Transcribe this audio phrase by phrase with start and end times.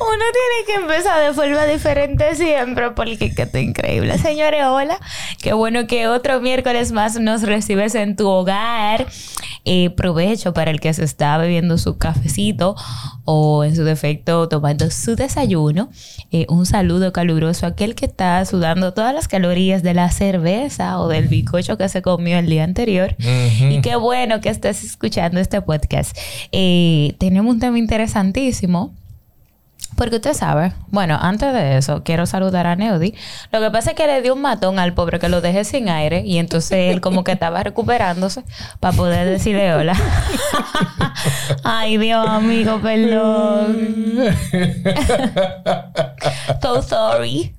[0.00, 4.18] Uno tiene que empezar de forma diferente siempre porque que está increíble.
[4.18, 4.98] Señores, hola.
[5.40, 9.06] Qué bueno que otro miércoles más nos recibes en tu hogar.
[9.66, 12.76] Eh, provecho para el que se está bebiendo su cafecito
[13.24, 15.88] o en su defecto tomando su desayuno.
[16.32, 21.00] Eh, un saludo caluroso a aquel que está sudando todas las calorías de la cerveza
[21.00, 23.16] o del bicocho que se comió el día anterior.
[23.18, 26.14] Y qué bueno que estés escuchando este podcast.
[26.52, 28.92] Eh, tenemos un tema interesantísimo
[29.96, 33.14] porque usted sabe, bueno, antes de eso, quiero saludar a Neudi.
[33.52, 35.88] Lo que pasa es que le dio un matón al pobre que lo dejé sin
[35.88, 38.42] aire y entonces él como que estaba recuperándose
[38.80, 39.96] para poder decirle hola.
[41.62, 43.76] Ay, Dios, amigo, perdón.
[46.60, 47.54] so sorry.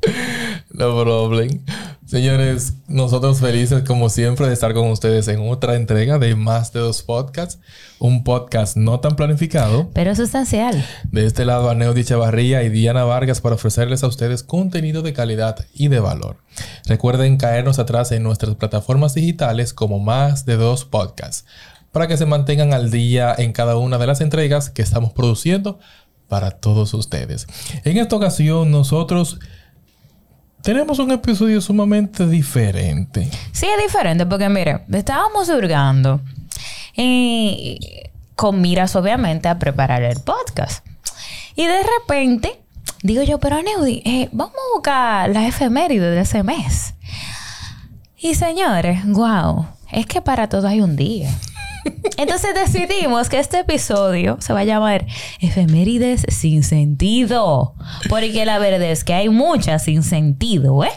[0.73, 1.61] No problem.
[2.05, 6.79] Señores, nosotros felices como siempre de estar con ustedes en otra entrega de Más de
[6.79, 7.59] Dos Podcasts.
[7.97, 9.89] Un podcast no tan planificado.
[9.91, 10.85] Pero sustancial.
[11.11, 15.13] De este lado a Neudi Chavarría y Diana Vargas para ofrecerles a ustedes contenido de
[15.13, 16.37] calidad y de valor.
[16.85, 21.45] Recuerden caernos atrás en nuestras plataformas digitales como Más de Dos Podcasts
[21.91, 25.79] para que se mantengan al día en cada una de las entregas que estamos produciendo
[26.27, 27.47] para todos ustedes.
[27.83, 29.39] En esta ocasión nosotros
[30.65, 33.29] tenemos un episodio sumamente diferente.
[33.51, 36.21] Sí, es diferente porque, mire, estábamos hurgando
[38.35, 40.83] con miras, obviamente, a preparar el podcast.
[41.55, 42.59] Y de repente,
[43.03, 46.95] digo yo, pero Neudi, eh, vamos a buscar la efeméride de ese mes.
[48.17, 51.29] Y señores, wow, es que para todo hay un día.
[52.17, 55.05] Entonces decidimos que este episodio se va a llamar
[55.39, 57.75] Efemérides sin sentido.
[58.09, 60.91] Porque la verdad es que hay muchas sin sentido, ¿eh?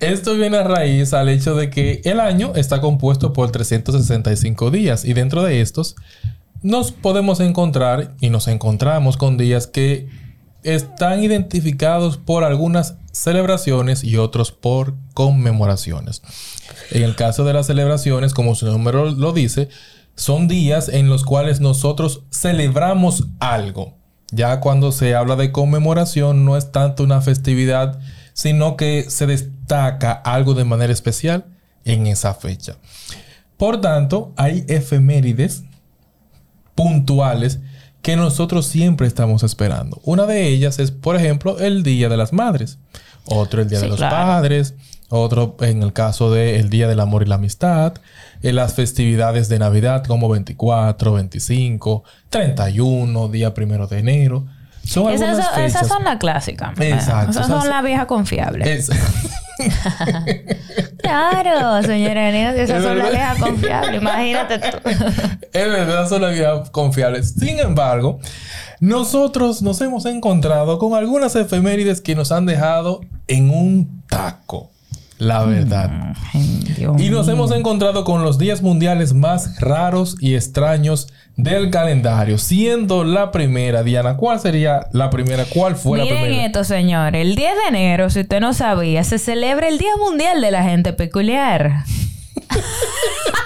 [0.00, 5.04] Esto viene a raíz al hecho de que el año está compuesto por 365 días
[5.04, 5.96] y dentro de estos
[6.62, 10.08] nos podemos encontrar y nos encontramos con días que
[10.62, 16.22] están identificados por algunas celebraciones y otros por conmemoraciones.
[16.90, 19.68] En el caso de las celebraciones, como su nombre lo dice,
[20.20, 23.94] son días en los cuales nosotros celebramos algo.
[24.30, 27.98] Ya cuando se habla de conmemoración no es tanto una festividad,
[28.34, 31.46] sino que se destaca algo de manera especial
[31.86, 32.76] en esa fecha.
[33.56, 35.64] Por tanto, hay efemérides
[36.74, 37.60] puntuales
[38.02, 40.02] que nosotros siempre estamos esperando.
[40.04, 42.76] Una de ellas es, por ejemplo, el Día de las Madres,
[43.24, 44.74] otro el Día de los Padres,
[45.10, 47.94] otro en el caso del Día del Amor y la Amistad,
[48.42, 54.46] en las festividades de Navidad como 24, 25, 31, día primero de enero.
[54.84, 56.78] Son esas, son, esas son las clásicas.
[56.80, 57.32] Exacto.
[57.32, 58.90] Esas son las viejas confiables.
[61.02, 64.00] claro, señora esas son las viejas confiables.
[64.00, 64.78] Imagínate tú.
[65.52, 67.34] es verdad, son las viejas confiables.
[67.38, 68.20] Sin embargo,
[68.80, 74.70] nosotros nos hemos encontrado con algunas efemérides que nos han dejado en un taco
[75.20, 75.90] la verdad.
[76.32, 82.38] Mm, y nos hemos encontrado con los días mundiales más raros y extraños del calendario,
[82.38, 85.44] siendo la primera, Diana, ¿cuál sería la primera?
[85.44, 86.26] ¿Cuál fue la primera?
[86.26, 87.14] Miren esto, señor.
[87.14, 90.62] El 10 de enero, si usted no sabía, se celebra el Día Mundial de la
[90.62, 91.84] Gente Peculiar.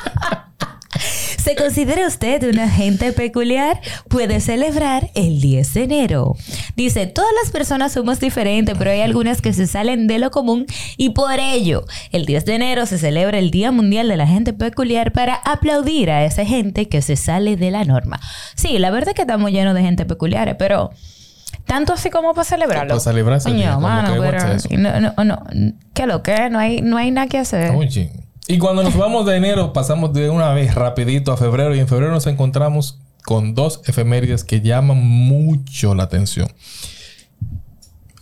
[1.65, 3.81] ¿Se considera usted un agente peculiar?
[4.11, 6.37] Puede celebrar el 10 de enero.
[6.77, 10.67] Dice, todas las personas somos diferentes, pero hay algunas que se salen de lo común
[10.99, 14.53] y por ello, el 10 de enero se celebra el Día Mundial de la Gente
[14.53, 18.21] Peculiar para aplaudir a esa gente que se sale de la norma.
[18.57, 20.91] Sí, la verdad es que estamos llenos de gente peculiar, pero...
[21.65, 22.89] Tanto así como para celebrarlo.
[22.89, 23.49] Para celebrarse.
[23.49, 24.39] Coño, mano, pero,
[24.77, 25.43] no, no, no,
[25.95, 26.51] ¿qué lo que?
[26.51, 27.73] No hay, no hay nada que hacer.
[28.47, 31.89] Y cuando nos vamos de enero, pasamos de una vez rapidito a febrero y en
[31.89, 36.49] febrero nos encontramos con dos efemérides que llaman mucho la atención.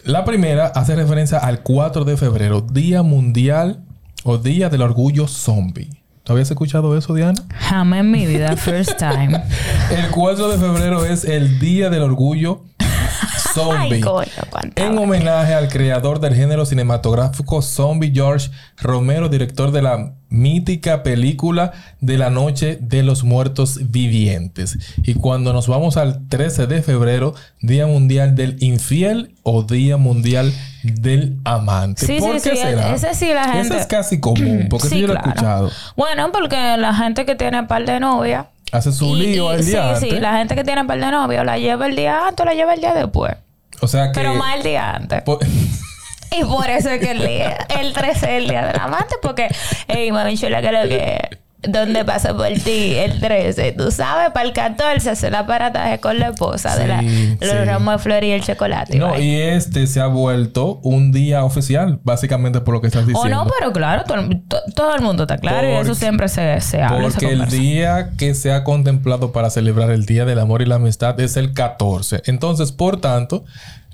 [0.05, 3.83] La primera hace referencia al 4 de febrero, Día Mundial
[4.23, 5.91] o Día del Orgullo Zombie.
[6.23, 7.43] ¿Tú habías escuchado eso, Diana?
[7.57, 9.43] Jamás en mi vida, first time.
[9.91, 12.63] el 4 de febrero es el Día del Orgullo
[13.55, 13.95] Zombie.
[13.97, 14.27] Ay, coño,
[14.77, 21.73] en homenaje al creador del género cinematográfico Zombie George Romero, director de la mítica película
[22.01, 24.79] de la Noche de los Muertos Vivientes.
[25.03, 30.53] Y cuando nos vamos al 13 de febrero, Día Mundial del Infiel o Día Mundial
[30.83, 32.07] del Amante.
[32.07, 32.95] Sí, ¿Por sí, qué sí, será?
[32.95, 35.31] ese sí la gente- Ese es casi común, porque Sí, sí, yo lo he claro.
[35.35, 35.71] escuchado.
[35.97, 38.47] Bueno, porque la gente que tiene par de novia.
[38.73, 40.11] Hace su y- lío y- el día Sí, antes.
[40.11, 42.55] sí, la gente que tiene par de novia la lleva el día antes o la
[42.55, 43.35] lleva el día después.
[43.81, 44.13] O sea que...
[44.21, 45.23] Pero más el día antes.
[45.23, 45.39] por-
[46.35, 49.49] Y por eso es que el día, el 13 es el día del amante, porque,
[49.87, 51.39] hey, mami chula, que lo que.
[51.69, 53.73] ¿Dónde pasa por ti el 13?
[53.73, 57.65] Tú sabes, para el 14 hacer el aparataje con la esposa de la, los sí.
[57.65, 58.99] ramos de flores y el chocolate.
[58.99, 63.07] No, y este se ha vuelto un día oficial, básicamente por lo que estás O
[63.07, 63.45] diciendo.
[63.45, 66.61] no, pero claro, todo, el- to- todo el mundo está claro y eso siempre se,
[66.61, 67.11] se habla.
[67.11, 70.67] se Porque el día que se ha contemplado para celebrar el Día del Amor y
[70.67, 72.23] la Amistad es el 14.
[72.27, 73.45] Entonces, por tanto,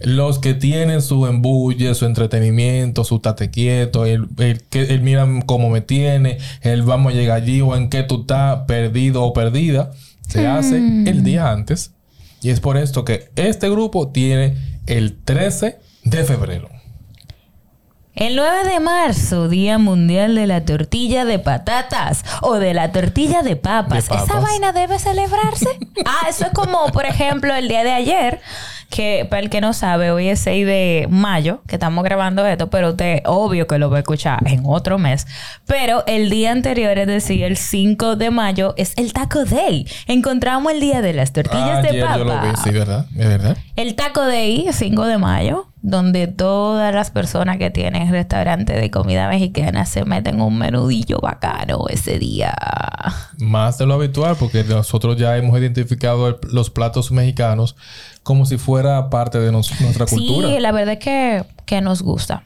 [0.00, 5.27] los que tienen su embulle, su entretenimiento, su tate quieto, el, el, que, el mira
[5.47, 9.33] cómo me tiene, el vamos a llegar allí o en qué tú estás perdido o
[9.33, 9.91] perdida,
[10.29, 11.93] se hace el día antes.
[12.43, 14.56] Y es por esto que este grupo tiene
[14.87, 16.69] el 13 de febrero.
[18.19, 23.43] El 9 de marzo, Día Mundial de la Tortilla de Patatas o de la Tortilla
[23.43, 24.06] de papas.
[24.06, 24.25] De papas.
[24.29, 25.69] ¿Esa vaina debe celebrarse?
[26.05, 28.41] ah, eso es como, por ejemplo, el día de ayer,
[28.90, 32.70] que para el que no sabe, hoy es 6 de mayo, que estamos grabando esto,
[32.70, 35.26] pero usted obvio que lo va a escuchar en otro mes.
[35.67, 39.87] Pero el día anterior, es decir, el 5 de mayo, es el Taco Day.
[40.06, 42.17] Encontramos el día de las tortillas de papa.
[42.19, 43.06] yo lo vi, sí, ¿verdad?
[43.17, 43.56] Es verdad.
[43.76, 49.29] El Taco Day, 5 de mayo, donde todas las personas que tienen restaurante de comida
[49.29, 52.55] mexicana se meten un menudillo bacano ese día.
[53.38, 57.76] Más de lo habitual, porque nosotros ya hemos identificado el- los platos mexicanos
[58.28, 60.48] como si fuera parte de nos- nuestra cultura.
[60.48, 62.42] Sí, la verdad es que, que nos gusta.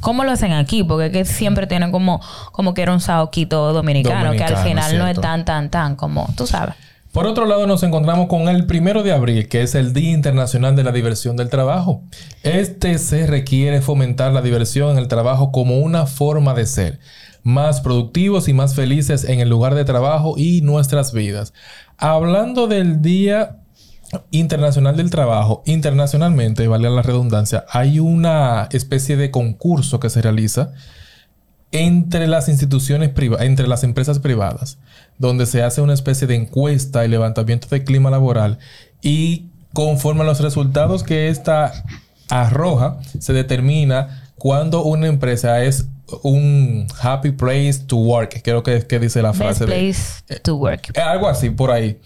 [0.00, 0.84] ¿Cómo lo hacen aquí?
[0.84, 2.20] Porque es que siempre tienen como,
[2.52, 6.28] como que era un saoquito dominicano, que al final no es tan, tan, tan como,
[6.36, 6.74] tú sabes.
[7.12, 10.76] Por otro lado, nos encontramos con el primero de abril, que es el Día Internacional
[10.76, 12.02] de la Diversión del Trabajo.
[12.42, 17.00] Este se requiere fomentar la diversión en el trabajo como una forma de ser
[17.42, 21.54] más productivos y más felices en el lugar de trabajo y nuestras vidas.
[21.96, 23.59] Hablando del Día
[24.30, 30.72] Internacional del Trabajo, internacionalmente, vale la redundancia, hay una especie de concurso que se realiza
[31.72, 34.78] entre las instituciones privadas, entre las empresas privadas,
[35.18, 38.58] donde se hace una especie de encuesta y levantamiento de clima laboral
[39.00, 41.72] y conforme a los resultados que esta
[42.28, 45.86] arroja, se determina cuando una empresa es
[46.22, 50.40] un happy place to work, creo que es que dice la Best frase de, place
[50.42, 50.90] to work.
[50.96, 51.98] eh, Algo así, por ahí.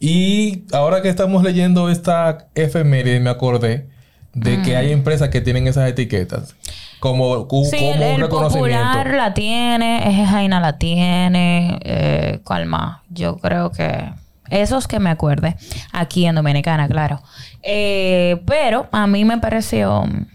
[0.00, 3.88] Y ahora que estamos leyendo esta efeméride, me acordé
[4.34, 6.54] de que hay empresas que tienen esas etiquetas.
[7.00, 8.78] Como, cu- Sí, como el, un reconocimiento.
[8.86, 12.98] popular la tiene, Eje Jaina la tiene, eh, ¿cuál más?
[13.10, 14.10] Yo creo que
[14.50, 15.56] esos que me acuerde,
[15.92, 17.20] aquí en Dominicana, claro.
[17.62, 20.26] Eh, pero a mí me pareció mm,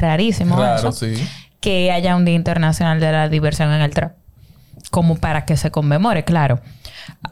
[0.00, 1.14] rarísimo eso, sí.
[1.60, 4.18] Que haya un Día Internacional de la Diversión en el Trabajo,
[4.90, 6.60] como para que se conmemore, claro.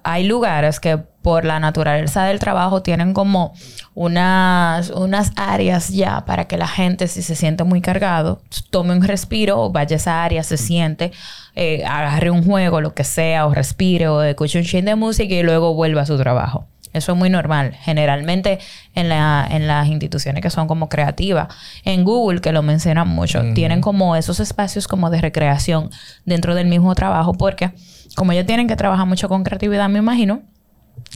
[0.02, 3.52] Hay lugares que por la naturaleza del trabajo tienen como
[3.94, 8.40] unas, unas áreas ya para que la gente, si se siente muy cargado,
[8.70, 11.12] tome un respiro o vaya a esa área, se siente,
[11.54, 15.34] eh, agarre un juego, lo que sea, o respire, o escuche un chin de música
[15.34, 16.66] y luego vuelva a su trabajo.
[16.92, 17.74] Eso es muy normal.
[17.80, 18.58] Generalmente
[18.94, 21.48] en, la, en las instituciones que son como creativas,
[21.84, 25.90] en Google, que lo mencionan mucho, tienen como esos espacios como de recreación
[26.24, 27.72] dentro del mismo trabajo, porque
[28.14, 30.42] como ellos tienen que trabajar mucho con creatividad, me imagino,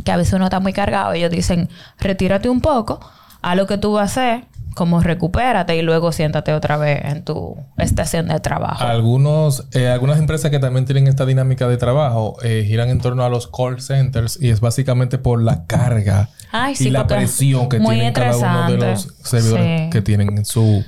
[0.05, 3.01] que a veces uno está muy cargado, ellos dicen, retírate un poco,
[3.41, 7.25] haz lo que tú vas a hacer, como recupérate y luego siéntate otra vez en
[7.25, 8.83] tu estación de trabajo.
[8.85, 13.25] Algunos, eh, algunas empresas que también tienen esta dinámica de trabajo eh, giran en torno
[13.25, 17.69] a los call centers y es básicamente por la carga Ay, sí, y la presión
[17.69, 19.91] que tienen cada uno de los servidores Sí.
[19.91, 20.85] que tienen en su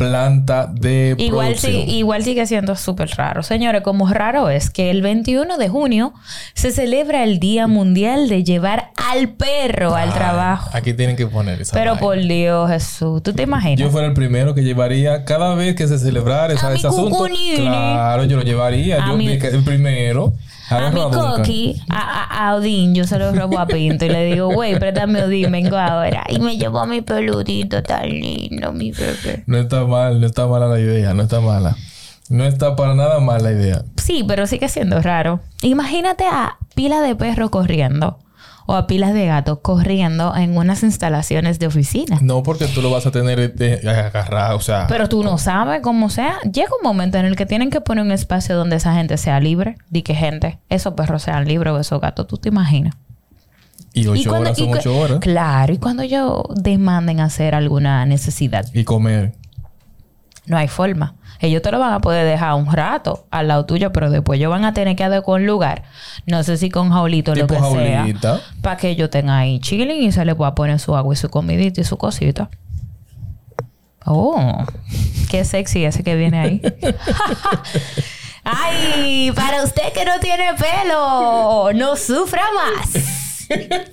[0.00, 1.88] planta de Igual, producción.
[1.88, 3.42] igual sigue siendo súper raro.
[3.42, 6.14] Señores, como raro es que el 21 de junio
[6.54, 10.70] se celebra el Día Mundial de llevar al perro al trabajo.
[10.72, 12.00] Aquí tienen que poner esa Pero vaina.
[12.00, 13.78] por Dios, Jesús, ¿tú te imaginas?
[13.78, 17.26] Yo fuera el primero que llevaría cada vez que se celebrara mi ese asunto.
[17.56, 19.04] Claro, yo lo llevaría.
[19.04, 20.32] A yo mi- el primero.
[20.70, 24.48] A mi coqui, a, a- Odín, yo se lo robo a Pinto y le digo,
[24.52, 26.24] güey, préstame Odín, vengo ahora.
[26.28, 29.42] Y me llevó a mi peludito tan lindo, mi bebé.
[29.46, 31.76] No está mal, no está mala la idea, no está mala.
[32.28, 33.82] No está para nada mal la idea.
[33.96, 35.40] Sí, pero sigue siendo raro.
[35.62, 38.18] Imagínate a pila de perro corriendo.
[38.70, 42.18] O a pilas de gatos corriendo en unas instalaciones de oficina.
[42.22, 44.86] No, porque tú lo vas a tener este, agarrado, o sea.
[44.86, 46.38] Pero tú no sabes cómo sea.
[46.42, 49.40] Llega un momento en el que tienen que poner un espacio donde esa gente sea
[49.40, 49.76] libre.
[49.90, 52.94] Di que gente, esos perros sean libres o esos gatos, tú te imaginas.
[53.92, 55.18] y ocho cuando- horas son y ocho horas.
[55.18, 59.32] Claro, y cuando ellos demanden hacer alguna necesidad, Y comer.
[60.46, 61.16] no hay forma.
[61.40, 64.50] Ellos te lo van a poder dejar un rato al lado tuyo, pero después ellos
[64.50, 65.84] van a tener que adecuar un lugar.
[66.26, 67.62] No sé si con jaulito o lo que sea.
[67.62, 68.40] jaulita.
[68.60, 71.30] Para que ellos tengan ahí chilling y se les pueda poner su agua y su
[71.30, 72.50] comidita y su cosita.
[74.04, 74.64] Oh,
[75.30, 76.62] qué sexy ese que viene ahí.
[78.44, 83.19] Ay, para usted que no tiene pelo, no sufra más.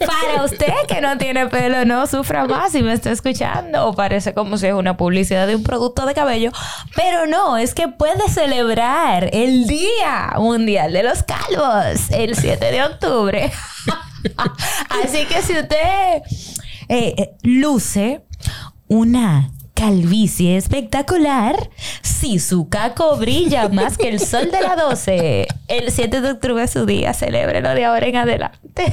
[0.05, 3.93] Para usted que no tiene pelo, no sufra más si me está escuchando.
[3.93, 6.51] Parece como si es una publicidad de un producto de cabello.
[6.95, 12.83] Pero no, es que puede celebrar el Día Mundial de los Calvos el 7 de
[12.83, 13.51] octubre.
[15.03, 16.21] Así que si usted
[16.89, 18.21] eh, eh, luce
[18.87, 21.69] una calvicie espectacular,
[22.01, 26.63] si su caco brilla más que el sol de la 12, el 7 de octubre
[26.63, 28.91] es su día, celébrelo de ahora en adelante.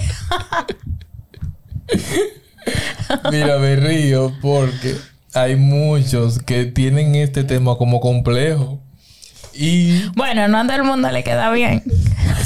[3.31, 4.95] Mira, me río porque
[5.33, 8.81] hay muchos que tienen este tema como complejo.
[9.55, 11.83] Y bueno, no a todo el mundo le queda bien.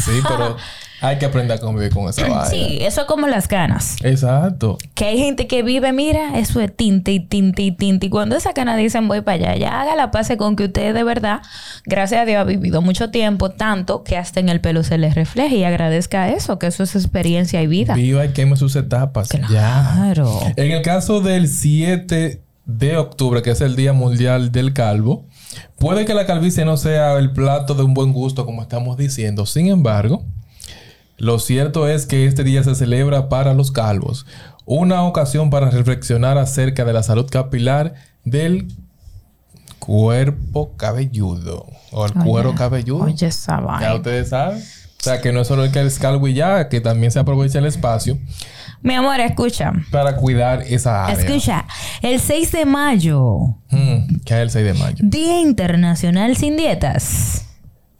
[0.04, 0.56] sí, pero
[1.00, 2.46] hay que aprender a convivir con esa vaina.
[2.46, 3.96] Sí, eso es como las ganas.
[4.02, 4.78] Exacto.
[4.94, 8.06] Que hay gente que vive, mira, eso es tinte y tinte y tinte.
[8.06, 10.94] Y cuando esa cana dicen voy para allá, ya haga la pase con que usted
[10.94, 11.40] de verdad,
[11.84, 15.12] gracias a Dios, ha vivido mucho tiempo, tanto que hasta en el pelo se le
[15.12, 17.94] refleje y agradezca eso, que eso es experiencia y vida.
[17.94, 19.28] Viva y queme sus etapas.
[19.28, 19.46] Ya.
[19.48, 20.40] Claro.
[20.56, 25.24] En el caso del 7 de octubre, que es el Día Mundial del Calvo,
[25.78, 29.46] puede que la calvicie no sea el plato de un buen gusto, como estamos diciendo.
[29.46, 30.24] Sin embargo,
[31.18, 34.24] lo cierto es que este día se celebra para los calvos.
[34.64, 37.94] Una ocasión para reflexionar acerca de la salud capilar
[38.24, 38.68] del
[39.78, 41.66] cuerpo cabelludo.
[41.90, 43.04] O el cuero cabelludo.
[43.04, 44.58] Oye, esa Ya ustedes saben.
[44.58, 47.20] O sea, que no es solo el que es calvo y ya, que también se
[47.20, 48.18] aprovecha el espacio
[48.82, 49.72] Mi amor, escucha.
[49.92, 51.24] para cuidar esa área.
[51.24, 51.64] Escucha.
[52.02, 53.38] El 6 de mayo,
[53.70, 54.96] Mm, que es el 6 de mayo.
[55.00, 57.44] Día Internacional sin Dietas.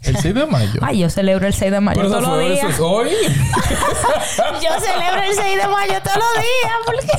[0.02, 0.80] El 6 de mayo.
[0.80, 2.74] Ay, yo celebro el 6 de mayo Pero todos los fue, eso días.
[2.74, 3.10] es hoy.
[4.62, 6.72] Yo celebro el 6 de mayo todos los días.
[6.86, 7.08] Porque...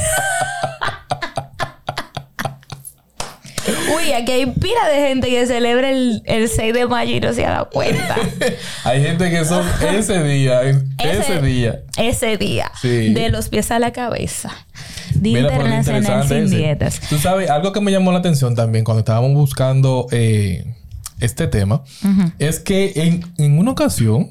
[3.95, 7.33] Uy, aquí hay pila de gente que celebra el, el 6 de mayo y no
[7.33, 8.15] se ha dado cuenta.
[8.83, 10.61] Hay gente que son ese día,
[10.97, 11.81] ese, día.
[11.97, 12.71] Ese día.
[12.81, 13.13] Sí.
[13.13, 14.51] De los pies a la cabeza.
[15.13, 16.55] Día Mira, lo Internacional sin ese.
[16.55, 16.99] dietas.
[17.09, 20.63] Tú sabes, algo que me llamó la atención también cuando estábamos buscando eh,
[21.19, 21.83] este tema,
[22.39, 24.29] es que en, en una ocasión,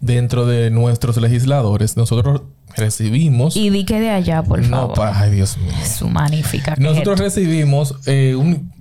[0.00, 2.42] dentro de nuestros legisladores, nosotros
[2.76, 3.56] recibimos...
[3.56, 5.10] Y di que de allá, por no, favor.
[5.14, 5.72] ay Dios mío.
[5.98, 6.74] Su magnífica.
[6.78, 8.72] Nosotros recibimos eh, un-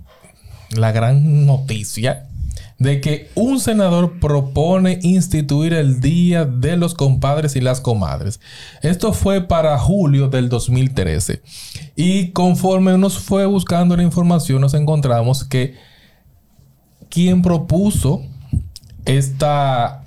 [0.71, 2.27] la gran noticia
[2.79, 8.39] de que un senador propone instituir el Día de los Compadres y las Comadres.
[8.81, 11.43] Esto fue para julio del 2013.
[11.95, 15.75] Y conforme nos fue buscando la información, nos encontramos que
[17.12, 18.24] quien propuso
[19.06, 20.06] esta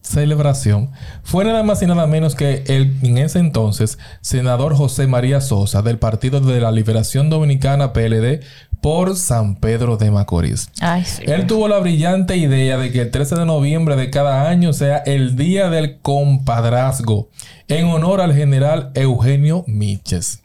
[0.00, 0.90] celebración
[1.22, 5.82] fue nada más y nada menos que el en ese entonces senador José María Sosa
[5.82, 8.40] del Partido de la Liberación Dominicana PLD
[8.80, 10.70] por San Pedro de Macorís.
[10.80, 11.24] Ay, sí.
[11.26, 14.98] Él tuvo la brillante idea de que el 13 de noviembre de cada año sea
[14.98, 17.28] el Día del Compadrazgo,
[17.66, 20.42] en honor al general Eugenio Miches.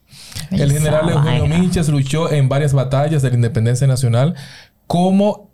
[0.49, 1.45] El general Eugenio.
[1.45, 4.35] Miches luchó en varias batallas de la independencia nacional,
[4.87, 5.52] como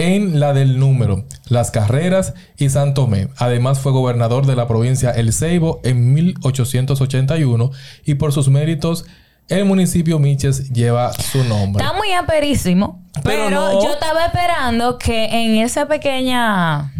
[0.00, 3.28] en la del Número, Las Carreras y San Tomé.
[3.36, 7.70] Además fue gobernador de la provincia El Ceibo en 1881
[8.06, 9.04] y por sus méritos
[9.48, 11.84] el municipio Miches lleva su nombre.
[11.84, 13.02] Está muy aperísimo.
[13.24, 13.82] Pero Pero, no.
[13.84, 16.92] yo estaba esperando que en esa pequeña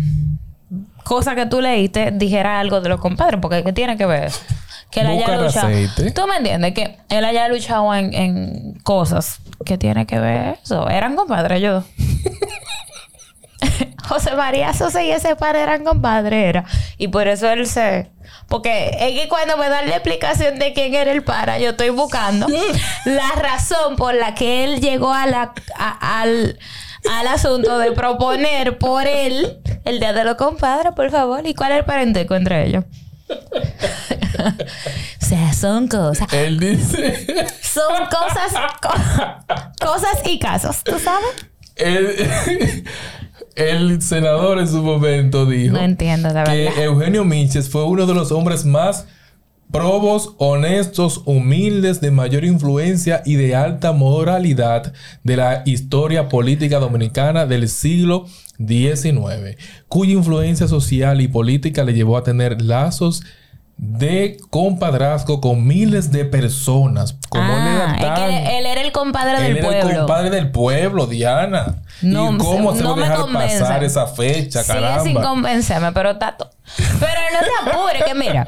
[1.05, 4.41] cosa que tú leíste dijera algo de los compadres, porque ¿qué tiene que ver eso?
[4.91, 5.69] Que él haya luchado.
[5.69, 6.11] aceite.
[6.11, 6.75] ¿Tú me entiendes?
[6.75, 9.39] Que él haya luchado en, en cosas.
[9.65, 10.89] ¿Qué tiene que ver eso?
[10.91, 11.85] Eran compadres yo.
[14.11, 16.65] José María Sosa y ese par eran compadres, era.
[16.99, 18.11] Y por eso él se...
[18.49, 21.91] Porque es que cuando me dan la explicación de quién era el para, yo estoy
[21.91, 22.49] buscando
[23.05, 26.59] la razón por la que él llegó a la, a- al,
[27.09, 31.47] al asunto de proponer por él el Día de los Compadres, por favor.
[31.47, 32.85] ¿Y cuál es el parentesco entre ellos?
[35.21, 36.33] o sea, son cosas.
[36.33, 37.47] Él dice...
[37.63, 38.53] Son cosas...
[38.83, 41.29] co- cosas y casos, ¿tú sabes?
[41.77, 42.85] el,
[43.57, 46.83] el senador en su momento dijo No entiendo, la que verdad.
[46.85, 49.07] Eugenio Minches fue uno de los hombres más
[49.71, 54.93] probos, honestos, humildes, de mayor influencia y de alta moralidad
[55.23, 58.27] de la historia política dominicana del siglo
[58.59, 59.57] XIX,
[59.89, 63.23] cuya influencia social y política le llevó a tener lazos
[63.83, 67.17] de compadrazgo con miles de personas.
[67.31, 69.71] Como ah, es que él era el compadre del pueblo.
[69.71, 71.77] Él era el compadre del pueblo, Diana.
[72.03, 75.03] No, ¿Y cómo se no va a dejar pasar esa fecha, caramba?
[75.03, 76.51] Sigue sin convencerme, pero tato.
[76.77, 78.47] Pero no te apures, que mira,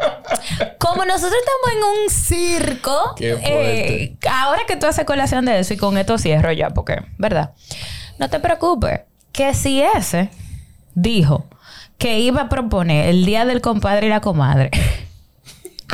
[0.79, 5.79] como nosotros estamos en un circo, eh, ahora que tú haces colación de eso y
[5.79, 7.53] con esto cierro ya, porque, ¿verdad?
[8.19, 9.01] No te preocupes,
[9.33, 10.29] que si ese
[10.95, 11.47] dijo
[11.97, 14.71] que iba a proponer el día del compadre y la comadre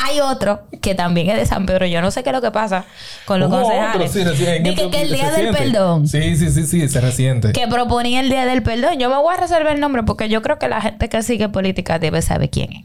[0.00, 1.86] hay otro que también es de San Pedro.
[1.86, 2.84] Yo no sé qué es lo que pasa
[3.24, 4.10] con los concejales.
[4.10, 6.06] Otro, sí, que, que, el día del perdón.
[6.06, 7.52] Sí, sí, sí, sí, se resiente.
[7.52, 8.98] Que proponía el día del perdón.
[8.98, 11.48] Yo me voy a reservar el nombre porque yo creo que la gente que sigue
[11.48, 12.84] política debe saber quién es.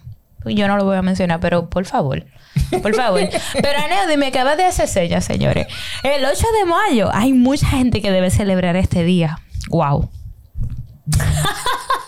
[0.56, 2.26] Yo no lo voy a mencionar, pero por favor.
[2.82, 3.22] Por favor.
[3.54, 5.68] pero Aneo, me acaba de hacer señas, señores.
[6.04, 9.40] El 8 de mayo hay mucha gente que debe celebrar este día.
[9.70, 10.10] Wow.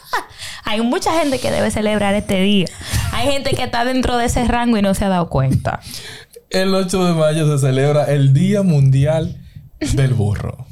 [0.66, 2.66] Hay mucha gente que debe celebrar este día.
[3.16, 5.80] Hay gente que está dentro de ese rango y no se ha dado cuenta.
[6.50, 9.42] El 8 de mayo se celebra el Día Mundial
[9.94, 10.68] del Burro.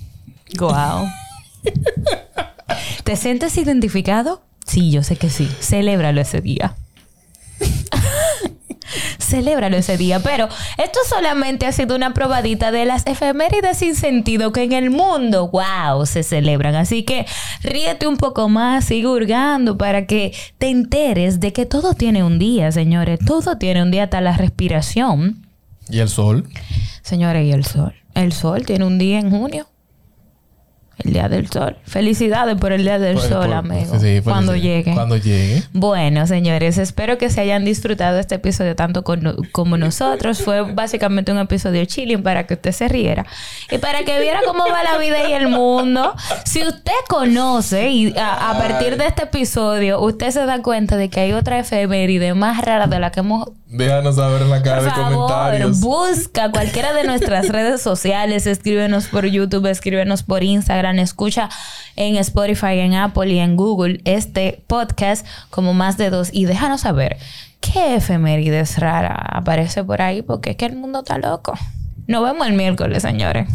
[0.59, 1.07] Wow.
[3.05, 4.43] ¿Te sientes identificado?
[4.67, 5.49] Sí, yo sé que sí.
[5.61, 6.75] Celébralo ese día.
[9.19, 10.19] Celébralo ese día.
[10.19, 10.47] Pero
[10.77, 15.49] esto solamente ha sido una probadita de las efemérides sin sentido que en el mundo,
[15.49, 16.75] wow, se celebran.
[16.75, 17.25] Así que
[17.61, 22.39] ríete un poco más, sigue hurgando para que te enteres de que todo tiene un
[22.39, 23.19] día, señores.
[23.25, 25.45] Todo tiene un día hasta la respiración.
[25.89, 26.47] ¿Y el sol?
[27.01, 27.93] Señores, ¿y el sol?
[28.15, 29.67] El sol tiene un día en junio.
[30.99, 31.75] El día del sol.
[31.85, 33.93] Felicidades por el día del sol, amigo.
[34.23, 34.93] cuando llegue.
[34.93, 35.63] Cuando llegue.
[35.73, 39.03] Bueno, señores, espero que se hayan disfrutado este episodio tanto
[39.51, 40.41] como nosotros.
[40.41, 43.25] Fue básicamente un episodio chilling para que usted se riera
[43.71, 46.15] y para que viera cómo va la vida y el mundo.
[46.45, 51.21] Si usted conoce y a, partir de este episodio usted se da cuenta de que
[51.21, 54.91] hay otra efeméride más rara de la que hemos Déjanos saber en la caja de
[54.91, 55.79] comentarios.
[55.79, 60.43] Busca cualquiera de nuestras redes sociales, escríbenos por YouTube, escríbenos por
[60.91, 61.49] Escucha
[61.95, 66.81] en Spotify, en Apple y en Google este podcast como más de dos y déjanos
[66.81, 67.17] saber
[67.59, 71.53] qué efemérides rara aparece por ahí porque es que el mundo está loco.
[72.07, 73.47] Nos vemos el miércoles, señores.